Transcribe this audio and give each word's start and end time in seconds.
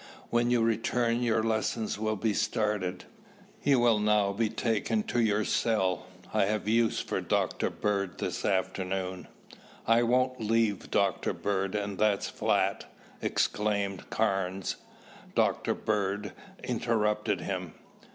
When 0.31 0.49
you 0.49 0.63
return 0.63 1.21
your 1.21 1.43
lessons 1.43 1.99
will 1.99 2.15
be 2.15 2.33
started. 2.33 3.05
You 3.61 3.77
will 3.79 3.99
now 3.99 4.33
be 4.33 4.49
taken 4.49 5.03
to 5.03 5.19
your 5.19 5.45
cell. 5.45 6.07
I 6.33 6.45
have 6.45 6.67
use 6.67 6.99
for 7.01 7.21
Dr. 7.21 7.69
Bird 7.69 8.17
this 8.17 8.43
afternoon." 8.43 9.27
"I 9.85 10.01
won't 10.01 10.41
leave 10.41 10.89
Dr. 10.89 11.33
Bird 11.33 11.75
and 11.75 11.99
that's 11.99 12.27
flat!" 12.31 12.91
exclaimed 13.21 14.09
Carnes. 14.09 14.77
Dr. 15.35 15.75
Bird 15.75 16.33
interrupted 16.63 17.41
him. 17.41 17.75